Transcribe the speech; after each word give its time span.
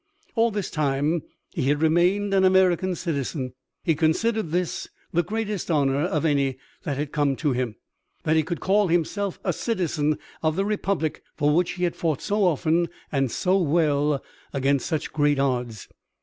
All 0.33 0.49
this 0.49 0.71
time 0.71 1.21
he 1.53 1.67
had 1.69 1.83
remained 1.83 2.33
an 2.33 2.43
American 2.43 2.95
citizen. 2.95 3.53
He 3.83 3.93
considered 3.93 4.49
this 4.49 4.87
the 5.13 5.21
greatest 5.21 5.69
honor 5.69 5.99
of 6.05 6.25
any 6.25 6.57
that 6.81 6.97
had 6.97 7.11
come 7.11 7.35
to 7.35 7.51
him 7.51 7.75
that 8.23 8.35
he 8.35 8.41
could 8.41 8.59
call 8.61 8.87
himself 8.87 9.39
a 9.43 9.53
citizen 9.53 10.17
of 10.41 10.55
the 10.55 10.65
Republic 10.65 11.21
for 11.35 11.53
which 11.55 11.73
he 11.73 11.83
had 11.83 11.95
fought 11.95 12.19
so 12.23 12.43
often 12.45 12.89
and 13.11 13.29
so 13.29 13.59
well 13.61 14.23
against 14.55 14.87
such 14.87 15.13
great 15.13 15.37
odds. 15.37 15.87